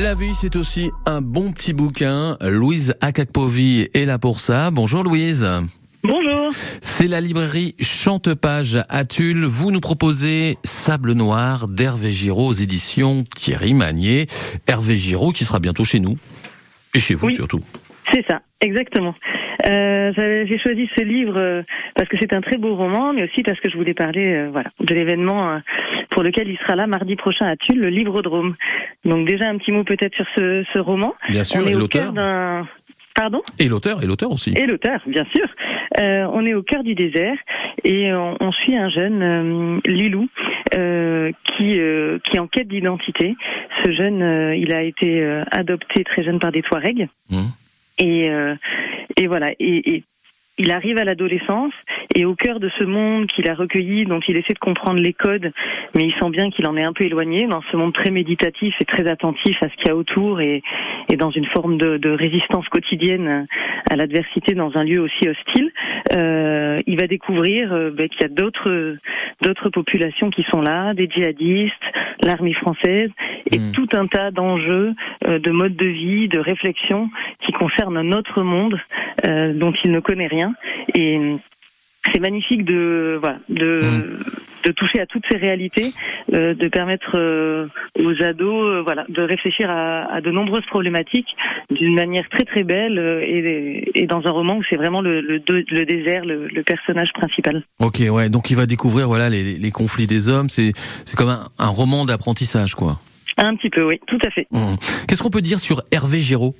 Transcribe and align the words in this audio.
La 0.00 0.14
vie, 0.14 0.34
c'est 0.34 0.56
aussi 0.56 0.90
un 1.06 1.20
bon 1.20 1.52
petit 1.52 1.72
bouquin. 1.74 2.36
Louise 2.40 2.94
Akakpovi 3.00 3.88
est 3.94 4.06
là 4.06 4.18
pour 4.18 4.40
ça. 4.40 4.70
Bonjour 4.70 5.02
Louise. 5.02 5.46
Bonjour. 6.02 6.50
C'est 6.80 7.08
la 7.08 7.20
librairie 7.20 7.74
Chantepage 7.80 8.78
à 8.88 9.04
Tulle. 9.04 9.44
Vous 9.44 9.70
nous 9.70 9.80
proposez 9.80 10.56
Sable 10.64 11.12
Noir 11.12 11.68
d'Hervé 11.68 12.10
Giraud 12.12 12.48
aux 12.48 12.52
éditions 12.52 13.24
Thierry 13.34 13.74
Magnier. 13.74 14.26
Hervé 14.66 14.96
Giraud 14.96 15.32
qui 15.32 15.44
sera 15.44 15.60
bientôt 15.60 15.84
chez 15.84 16.00
nous. 16.00 16.16
Et 16.94 16.98
chez 16.98 17.14
vous 17.14 17.26
Oui. 17.26 17.34
surtout. 17.34 17.60
C'est 18.12 18.24
ça, 18.28 18.40
exactement. 18.60 19.14
Euh, 19.70 20.12
J'ai 20.16 20.58
choisi 20.58 20.88
ce 20.96 21.02
livre 21.04 21.38
euh, 21.38 21.62
parce 21.94 22.08
que 22.08 22.16
c'est 22.20 22.34
un 22.34 22.40
très 22.40 22.56
beau 22.58 22.74
roman, 22.74 23.12
mais 23.14 23.22
aussi 23.24 23.42
parce 23.42 23.60
que 23.60 23.70
je 23.70 23.76
voulais 23.76 23.94
parler 23.94 24.34
euh, 24.34 24.48
voilà, 24.50 24.70
de 24.80 24.94
l'événement 24.94 25.60
pour 26.12 26.22
lequel 26.22 26.48
il 26.48 26.58
sera 26.58 26.76
là 26.76 26.86
mardi 26.86 27.16
prochain 27.16 27.46
à 27.46 27.56
Tulle, 27.56 27.80
le 27.80 27.88
Livrodrome. 27.88 28.54
Donc 29.04 29.26
déjà 29.26 29.48
un 29.48 29.58
petit 29.58 29.72
mot 29.72 29.84
peut-être 29.84 30.14
sur 30.14 30.26
ce, 30.36 30.64
ce 30.72 30.78
roman. 30.78 31.14
Bien 31.28 31.44
sûr, 31.44 31.62
On 31.62 31.66
et 31.66 31.72
est 31.72 31.74
l'auteur. 31.74 32.12
Pardon 33.14 33.42
Et 33.58 33.68
l'auteur, 33.68 34.02
et 34.02 34.06
l'auteur 34.06 34.32
aussi. 34.32 34.54
Et 34.56 34.66
l'auteur, 34.66 35.00
bien 35.06 35.26
sûr. 35.34 35.46
Euh, 36.00 36.26
on 36.32 36.46
est 36.46 36.54
au 36.54 36.62
cœur 36.62 36.82
du 36.82 36.94
désert 36.94 37.36
et 37.84 38.12
on, 38.12 38.36
on 38.40 38.52
suit 38.52 38.76
un 38.76 38.88
jeune, 38.88 39.22
euh, 39.22 39.80
Lilou, 39.86 40.28
euh, 40.74 41.30
qui, 41.44 41.78
euh, 41.78 42.18
qui 42.24 42.36
est 42.36 42.40
en 42.40 42.46
quête 42.46 42.68
d'identité. 42.68 43.34
Ce 43.84 43.92
jeune, 43.92 44.54
il 44.56 44.72
a 44.72 44.82
été 44.82 45.42
adopté 45.50 46.04
très 46.04 46.22
jeune 46.24 46.38
par 46.38 46.52
des 46.52 46.62
Touaregs. 46.62 47.08
Mhm. 47.30 47.50
Et, 47.98 48.30
et 49.16 49.26
voilà. 49.26 49.50
Et, 49.58 49.96
et 49.96 50.04
il 50.58 50.70
arrive 50.70 50.98
à 50.98 51.04
l'adolescence 51.04 51.72
et 52.14 52.24
au 52.24 52.34
cœur 52.34 52.60
de 52.60 52.70
ce 52.78 52.84
monde 52.84 53.26
qu'il 53.28 53.48
a 53.48 53.54
recueilli, 53.54 54.04
dont 54.04 54.20
il 54.28 54.36
essaie 54.36 54.52
de 54.52 54.58
comprendre 54.58 55.00
les 55.00 55.14
codes, 55.14 55.50
mais 55.94 56.02
il 56.04 56.12
sent 56.14 56.30
bien 56.30 56.50
qu'il 56.50 56.66
en 56.66 56.76
est 56.76 56.84
un 56.84 56.92
peu 56.92 57.04
éloigné 57.04 57.46
dans 57.46 57.62
ce 57.70 57.76
monde 57.76 57.92
très 57.92 58.10
méditatif 58.10 58.74
et 58.80 58.84
très 58.84 59.08
attentif 59.08 59.56
à 59.62 59.68
ce 59.68 59.74
qu'il 59.76 59.88
y 59.88 59.90
a 59.90 59.96
autour 59.96 60.40
et, 60.40 60.62
et 61.08 61.16
dans 61.16 61.30
une 61.30 61.46
forme 61.46 61.78
de, 61.78 61.96
de 61.96 62.10
résistance 62.10 62.68
quotidienne 62.68 63.46
à 63.90 63.96
l'adversité 63.96 64.54
dans 64.54 64.76
un 64.76 64.84
lieu 64.84 65.00
aussi 65.00 65.28
hostile. 65.28 65.72
Euh, 66.16 66.78
il 66.86 67.00
va 67.00 67.06
découvrir 67.06 67.72
euh, 67.72 67.90
ben, 67.90 68.08
qu'il 68.08 68.22
y 68.22 68.24
a 68.24 68.28
d'autres 68.28 68.96
d'autres 69.42 69.68
populations 69.70 70.30
qui 70.30 70.42
sont 70.50 70.62
là, 70.62 70.94
des 70.94 71.08
djihadistes, 71.08 71.74
l'armée 72.22 72.54
française 72.54 73.10
et 73.50 73.58
Mm. 73.58 73.72
tout 73.72 73.88
un 73.92 74.06
tas 74.06 74.30
d'enjeux 74.30 74.94
euh, 75.26 75.38
de 75.38 75.50
mode 75.50 75.76
de 75.76 75.86
vie, 75.86 76.28
de 76.28 76.38
réflexion 76.38 77.10
qui 77.44 77.52
concernent 77.52 77.96
un 77.96 78.12
autre 78.12 78.42
monde 78.42 78.78
euh, 79.26 79.52
dont 79.52 79.72
il 79.84 79.90
ne 79.92 80.00
connaît 80.00 80.26
rien. 80.26 80.54
Et 80.94 81.18
euh, 81.18 81.36
c'est 82.12 82.20
magnifique 82.20 82.64
de 82.64 83.18
voilà 83.20 83.38
de 83.48 83.80
de 84.64 84.72
toucher 84.72 85.00
à 85.00 85.06
toutes 85.06 85.24
ces 85.30 85.36
réalités, 85.36 85.92
euh, 86.32 86.54
de 86.54 86.68
permettre 86.68 87.12
euh, 87.16 87.66
aux 87.98 88.22
ados 88.22 88.66
euh, 88.66 88.82
voilà 88.82 89.04
de 89.08 89.22
réfléchir 89.22 89.70
à, 89.70 90.12
à 90.12 90.20
de 90.20 90.30
nombreuses 90.30 90.66
problématiques 90.66 91.28
d'une 91.70 91.94
manière 91.94 92.28
très 92.28 92.44
très 92.44 92.64
belle 92.64 92.98
et, 93.22 93.90
et 93.94 94.06
dans 94.06 94.26
un 94.26 94.30
roman 94.30 94.56
où 94.56 94.62
c'est 94.70 94.76
vraiment 94.76 95.00
le, 95.00 95.20
le, 95.20 95.40
désert 95.84 96.24
le, 96.24 96.46
le 96.48 96.62
personnage 96.62 97.12
principal. 97.12 97.62
Ok, 97.80 98.00
ouais. 98.10 98.28
Donc 98.28 98.50
il 98.50 98.56
va 98.56 98.66
découvrir 98.66 99.06
voilà 99.08 99.28
les, 99.28 99.42
les 99.42 99.70
conflits 99.70 100.06
des 100.06 100.28
hommes. 100.28 100.48
C'est 100.48 100.72
comme 101.16 101.30
un, 101.30 101.44
un 101.58 101.68
roman 101.68 102.04
d'apprentissage, 102.04 102.74
quoi. 102.74 102.98
Un 103.38 103.56
petit 103.56 103.70
peu, 103.70 103.84
oui, 103.84 103.98
tout 104.06 104.18
à 104.24 104.30
fait. 104.30 104.46
Mhm. 104.52 104.76
Qu'est-ce 105.08 105.22
qu'on 105.22 105.30
peut 105.30 105.40
dire 105.40 105.58
sur 105.58 105.82
Hervé 105.90 106.18
Giraud? 106.18 106.54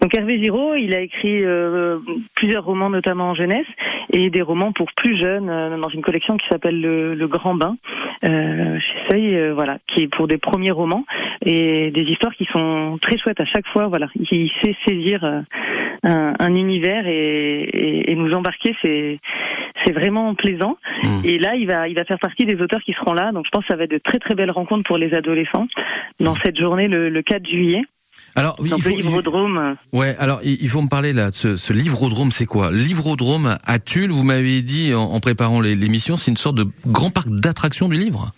Donc 0.00 0.16
Hervé 0.16 0.42
Giraud, 0.42 0.74
il 0.76 0.94
a 0.94 1.00
écrit 1.00 1.44
euh, 1.44 1.98
plusieurs 2.36 2.64
romans, 2.64 2.88
notamment 2.88 3.26
en 3.26 3.34
jeunesse, 3.34 3.66
et 4.12 4.30
des 4.30 4.42
romans 4.42 4.72
pour 4.72 4.86
plus 4.96 5.18
jeunes 5.18 5.50
euh, 5.50 5.76
dans 5.76 5.88
une 5.88 6.02
collection 6.02 6.36
qui 6.36 6.46
s'appelle 6.48 6.80
le, 6.80 7.14
Le 7.14 7.28
Grand 7.28 7.54
Bain 7.54 7.76
chez 8.22 8.98
Seuil, 9.10 9.36
euh, 9.36 9.54
voilà, 9.54 9.78
qui 9.88 10.02
est 10.04 10.08
pour 10.08 10.26
des 10.28 10.38
premiers 10.38 10.70
romans 10.70 11.04
et 11.44 11.90
des 11.90 12.02
histoires 12.02 12.34
qui 12.34 12.46
sont 12.52 12.98
très 13.00 13.16
chouettes 13.18 13.40
à 13.40 13.44
chaque 13.44 13.66
fois. 13.68 13.86
Voilà, 13.88 14.08
il 14.14 14.50
sait 14.62 14.74
saisir 14.86 15.24
euh, 15.24 15.40
un, 16.04 16.34
un 16.38 16.54
univers 16.54 17.06
et, 17.06 17.62
et- 17.62 18.10
et 18.10 18.14
nous 18.14 18.32
embarquer. 18.32 18.74
C'est 18.82 19.18
c'est 19.84 19.92
vraiment 19.92 20.34
plaisant. 20.34 20.76
Mhm. 21.04 21.20
Et 21.24 21.38
là, 21.38 21.54
il 21.54 21.66
va 21.66 21.88
il 21.88 21.94
va 21.94 22.04
faire 22.04 22.18
partie 22.18 22.44
des 22.44 22.60
auteurs 22.60 22.80
qui 22.82 22.92
seront 22.92 23.12
là. 23.14 23.30
Donc 23.32 23.44
je 23.46 23.50
pense 23.50 23.62
que 23.64 23.68
ça 23.72 23.76
va 23.76 23.84
être 23.84 23.90
de 23.92 23.98
très 23.98 24.18
très 24.18 24.34
belles 24.34 24.50
rencontres 24.50 24.84
pour 24.84 24.98
les 24.98 25.14
adolescents 25.14 25.68
dans 26.20 26.34
cette 26.36 26.58
journée 26.58 26.88
le, 26.88 27.08
le 27.08 27.22
4 27.22 27.46
juillet. 27.46 27.82
Alors, 28.36 28.56
oui, 28.60 28.70
il 28.76 28.82
faut, 28.82 28.88
le 28.90 28.96
Livrodrome. 28.96 29.76
Ouais, 29.92 30.14
alors 30.18 30.40
il 30.44 30.68
faut 30.68 30.80
me 30.82 30.88
parler 30.88 31.12
là 31.12 31.30
ce, 31.32 31.56
ce 31.56 31.72
livrodrome, 31.72 32.30
c'est 32.30 32.46
quoi? 32.46 32.70
Livrodrome 32.70 33.56
à 33.64 33.78
Tulle, 33.78 34.10
vous 34.10 34.22
m'avez 34.22 34.62
dit 34.62 34.94
en, 34.94 35.02
en 35.02 35.20
préparant 35.20 35.60
l'émission, 35.60 36.16
c'est 36.16 36.30
une 36.30 36.36
sorte 36.36 36.56
de 36.56 36.66
grand 36.86 37.10
parc 37.10 37.28
d'attractions 37.28 37.88
du 37.88 37.96
livre 37.96 38.30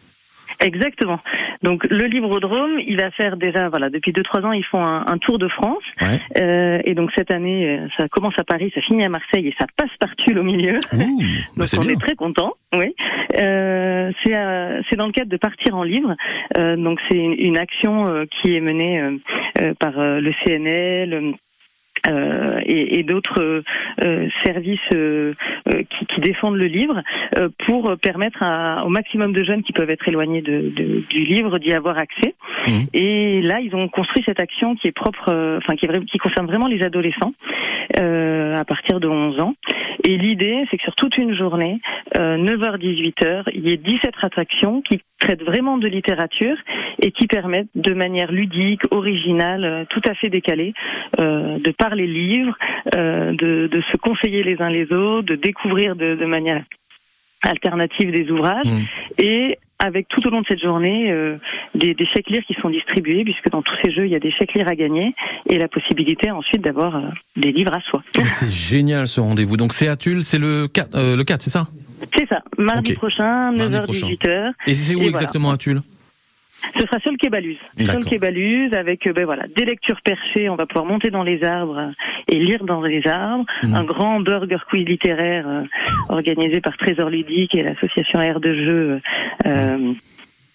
Exactement. 0.60 1.20
Donc 1.62 1.84
le 1.90 2.06
Livrodrome, 2.06 2.78
il 2.86 2.98
va 3.00 3.10
faire 3.10 3.36
déjà, 3.36 3.68
voilà, 3.68 3.88
depuis 3.90 4.12
deux 4.12 4.22
trois 4.22 4.42
ans, 4.42 4.52
ils 4.52 4.64
font 4.64 4.82
un, 4.82 5.04
un 5.06 5.18
tour 5.18 5.38
de 5.38 5.48
France. 5.48 5.82
Ouais. 6.00 6.20
Euh, 6.38 6.78
et 6.84 6.94
donc 6.94 7.10
cette 7.16 7.30
année, 7.30 7.78
euh, 7.78 7.86
ça 7.96 8.08
commence 8.08 8.34
à 8.38 8.44
Paris, 8.44 8.70
ça 8.74 8.80
finit 8.82 9.04
à 9.04 9.08
Marseille 9.08 9.46
et 9.48 9.54
ça 9.58 9.66
passe 9.76 9.90
par 9.98 10.14
Tulle 10.16 10.38
au 10.38 10.42
milieu. 10.42 10.74
Ouh, 10.92 11.22
bah 11.56 11.64
Donc 11.72 11.80
on 11.82 11.84
bien. 11.84 11.94
est 11.94 12.00
très 12.00 12.14
content. 12.14 12.52
Oui. 12.74 12.94
Euh, 13.38 14.10
c'est 14.24 14.36
euh, 14.36 14.80
c'est 14.88 14.96
dans 14.96 15.06
le 15.06 15.12
cadre 15.12 15.30
de 15.30 15.36
partir 15.36 15.76
en 15.76 15.82
livre. 15.82 16.14
Euh, 16.56 16.76
donc 16.76 16.98
c'est 17.08 17.18
une, 17.18 17.32
une 17.38 17.56
action 17.58 18.06
euh, 18.08 18.24
qui 18.40 18.54
est 18.54 18.60
menée 18.60 19.02
par 19.78 19.98
euh, 19.98 20.20
le 20.20 20.32
CNL. 20.44 21.34
euh, 22.08 22.58
et, 22.64 22.98
et 22.98 23.02
d'autres 23.02 23.40
euh, 23.42 23.62
euh, 24.02 24.26
services 24.44 24.78
euh, 24.94 25.34
euh, 25.68 25.82
qui, 25.82 26.06
qui 26.06 26.20
défendent 26.22 26.56
le 26.56 26.64
livre 26.66 27.02
euh, 27.36 27.50
pour 27.66 27.94
permettre 28.00 28.42
à- 28.42 28.86
au 28.86 28.88
maximum 28.88 29.34
de 29.34 29.44
jeunes 29.44 29.62
qui 29.62 29.74
peuvent 29.74 29.90
être 29.90 30.08
éloignés 30.08 30.40
de, 30.40 30.70
de- 30.74 31.00
du 31.10 31.24
livre 31.24 31.58
d'y 31.58 31.72
avoir 31.74 31.98
accès. 31.98 32.34
Mhm. 32.68 32.86
Et 32.94 33.42
là, 33.42 33.56
ils 33.60 33.74
ont 33.76 33.86
construit 33.88 34.22
cette 34.24 34.40
action 34.40 34.76
qui 34.76 34.88
est 34.88 34.92
propre, 34.92 35.28
euh, 35.28 35.58
enfin 35.58 35.76
qui, 35.76 35.84
est 35.84 36.04
qui 36.06 36.16
concerne 36.16 36.46
vraiment 36.46 36.68
les 36.68 36.82
adolescents 36.82 37.34
euh, 38.00 38.54
à 38.54 38.64
partir 38.64 38.98
de 39.00 39.06
11 39.08 39.38
ans. 39.40 39.54
Et 40.04 40.16
l'idée, 40.16 40.64
c'est 40.70 40.76
que 40.76 40.82
sur 40.82 40.94
toute 40.94 41.16
une 41.18 41.34
journée, 41.34 41.80
euh, 42.16 42.36
9h-18h, 42.36 43.44
il 43.54 43.68
y 43.68 43.72
ait 43.72 43.76
17 43.76 44.14
attractions 44.22 44.80
qui 44.82 45.00
traitent 45.18 45.42
vraiment 45.42 45.78
de 45.78 45.88
littérature 45.88 46.56
et 47.02 47.10
qui 47.12 47.26
permettent 47.26 47.68
de 47.74 47.94
manière 47.94 48.32
ludique, 48.32 48.82
originale, 48.90 49.64
euh, 49.64 49.84
tout 49.90 50.00
à 50.08 50.14
fait 50.14 50.30
décalée, 50.30 50.72
euh, 51.20 51.58
de 51.58 51.70
parler 51.70 52.06
livres, 52.06 52.56
euh, 52.96 53.32
de, 53.32 53.68
de 53.70 53.82
se 53.92 53.96
conseiller 53.98 54.42
les 54.42 54.60
uns 54.62 54.70
les 54.70 54.92
autres, 54.92 55.26
de 55.26 55.36
découvrir 55.36 55.96
de, 55.96 56.14
de 56.14 56.26
manière 56.26 56.62
alternative 57.42 58.10
des 58.12 58.30
ouvrages 58.30 58.66
Mhm. 58.66 58.84
et 59.18 59.58
avec 59.84 60.08
tout 60.08 60.26
au 60.26 60.30
long 60.30 60.40
de 60.40 60.46
cette 60.48 60.62
journée 60.62 61.10
euh, 61.10 61.36
des, 61.74 61.94
des 61.94 62.06
chèques 62.06 62.28
lire 62.30 62.42
qui 62.46 62.54
sont 62.60 62.70
distribués 62.70 63.24
puisque 63.24 63.48
dans 63.50 63.62
tous 63.62 63.74
ces 63.82 63.90
jeux 63.92 64.06
il 64.06 64.12
y 64.12 64.14
a 64.14 64.20
des 64.20 64.30
chèques 64.30 64.54
lire 64.54 64.68
à 64.68 64.74
gagner 64.74 65.14
et 65.48 65.58
la 65.58 65.68
possibilité 65.68 66.30
ensuite 66.30 66.62
d'avoir 66.62 66.96
euh, 66.96 67.00
des 67.36 67.52
livres 67.52 67.74
à 67.74 67.80
soi. 67.80 68.02
C'est 68.26 68.50
génial 68.50 69.08
ce 69.08 69.20
rendez-vous. 69.20 69.56
Donc 69.56 69.72
c'est 69.72 69.88
à 69.88 69.96
Tulle, 69.96 70.22
c'est 70.22 70.38
le 70.38 70.68
4, 70.68 70.94
euh, 70.94 71.16
le 71.16 71.24
4 71.24 71.42
c'est 71.42 71.50
ça? 71.50 71.68
C'est 72.16 72.28
ça, 72.28 72.42
mardi 72.56 72.94
prochain, 72.94 73.52
Mardi 73.52 73.76
9h, 73.76 73.82
prochain. 73.82 74.06
18h. 74.08 74.52
Et 74.66 74.74
c'est 74.74 74.94
où 74.94 74.98
Et 74.98 75.10
voilà. 75.10 75.18
exactement 75.18 75.50
à 75.50 75.58
Tulle? 75.58 75.82
Ce 76.78 76.86
sera 76.86 76.98
sur 77.00 77.10
le 77.10 77.16
quai 77.16 77.30
Baluse. 77.30 77.58
Sur 77.78 77.98
le 77.98 78.76
avec 78.76 79.06
euh, 79.06 79.12
ben 79.12 79.24
voilà, 79.24 79.44
des 79.56 79.64
lectures 79.64 80.00
perchées, 80.04 80.48
on 80.48 80.56
va 80.56 80.66
pouvoir 80.66 80.84
monter 80.84 81.10
dans 81.10 81.22
les 81.22 81.42
arbres 81.42 81.78
euh, 81.78 81.90
et 82.28 82.38
lire 82.38 82.64
dans 82.64 82.82
les 82.82 83.06
arbres. 83.06 83.44
Mhm. 83.62 83.74
Un 83.74 83.84
grand 83.84 84.20
burger 84.20 84.58
quiz 84.68 84.86
littéraire 84.86 85.48
euh, 85.48 85.62
organisé 86.08 86.60
par 86.60 86.76
Trésor 86.76 87.08
Ludique 87.08 87.54
et 87.54 87.62
l'association 87.62 88.20
Air 88.20 88.40
de 88.40 88.54
Jeu. 88.54 89.00
Euh, 89.50 89.92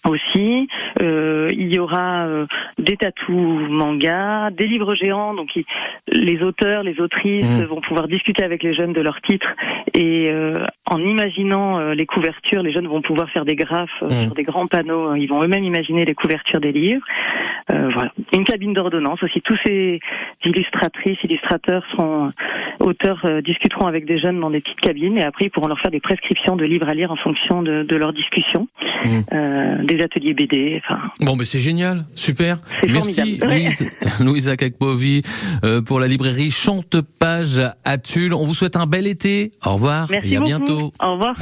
aussi, 0.08 0.68
Euh, 1.02 1.48
il 1.52 1.74
y 1.74 1.78
aura 1.78 2.26
euh, 2.26 2.46
des 2.78 2.96
tatous 2.96 3.68
manga, 3.68 4.48
des 4.50 4.66
livres 4.66 4.94
géants. 4.94 5.34
Donc, 5.34 5.54
il- 5.56 5.64
les 6.10 6.42
auteurs, 6.42 6.82
les 6.82 6.98
autrices 7.00 7.44
Mhm. 7.60 7.66
vont 7.66 7.82
pouvoir 7.82 8.08
discuter 8.08 8.42
avec 8.42 8.62
les 8.62 8.72
jeunes 8.72 8.94
de 8.94 9.02
leurs 9.02 9.20
titres 9.20 9.52
et 9.92 10.30
euh, 10.30 10.54
en 10.86 11.00
imaginant 11.04 11.78
euh, 11.78 11.92
les 11.94 12.06
couvertures, 12.06 12.62
les 12.62 12.72
jeunes 12.72 12.86
vont 12.88 13.02
pouvoir 13.02 13.28
faire 13.30 13.44
des 13.44 13.56
graphes 13.56 13.90
euh, 14.02 14.06
Mhm. 14.06 14.24
sur 14.26 14.34
des 14.34 14.44
grands 14.44 14.66
panneaux. 14.68 15.14
Ils 15.16 15.26
vont 15.26 15.42
eux-mêmes 15.44 15.64
imaginer 15.64 16.04
les 16.06 16.14
couvertures 16.14 16.60
des 16.60 16.72
livres. 16.72 17.04
Euh, 17.70 17.90
voilà, 17.94 18.12
une 18.32 18.44
cabine 18.44 18.72
d'ordonnance 18.74 19.22
aussi. 19.22 19.40
Tous 19.42 19.56
ces 19.66 20.00
illustratrices, 20.44 21.18
illustrateurs 21.24 21.82
seront 21.90 22.30
auteurs 22.80 23.20
euh, 23.24 23.40
discuteront 23.42 23.86
avec 23.86 24.06
des 24.06 24.18
jeunes 24.18 24.38
dans 24.40 24.50
des 24.50 24.60
petites 24.60 24.80
cabines 24.80 25.18
et 25.18 25.24
après 25.24 25.46
ils 25.46 25.50
pourront 25.50 25.66
leur 25.66 25.80
faire 25.80 25.90
des 25.90 25.98
prescriptions 26.00 26.54
de 26.56 26.64
livres 26.64 26.88
à 26.88 26.94
lire 26.94 27.10
en 27.10 27.16
fonction 27.16 27.62
de, 27.62 27.82
de 27.82 27.96
leur 27.96 28.12
discussion, 28.12 28.68
Mhm. 29.04 29.24
Euh, 29.32 29.84
des 29.84 30.00
ateliers 30.02 30.34
BD. 30.34 30.80
Enfin, 30.84 31.00
Bon, 31.20 31.36
mais 31.36 31.44
c'est 31.44 31.58
génial, 31.58 32.04
super. 32.14 32.58
Merci 32.88 33.38
formidable. 33.38 33.52
Louise, 33.52 33.90
Louise 34.20 34.48
Akakpovi 34.48 35.22
euh, 35.64 35.82
pour 35.82 36.00
la 36.00 36.08
librairie 36.08 36.50
Chantepage 36.50 37.60
à 37.84 37.98
Tulle. 37.98 38.32
On 38.34 38.44
vous 38.46 38.54
souhaite 38.54 38.76
un 38.76 38.86
bel 38.86 39.06
été. 39.06 39.52
Au 39.64 39.74
revoir 39.74 40.06
merci 40.10 40.32
et 40.32 40.36
à 40.36 40.40
beaucoup. 40.40 40.48
bientôt. 40.48 40.92
Au 41.02 41.12
revoir. 41.12 41.34